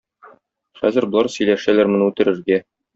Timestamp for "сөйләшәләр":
1.37-1.95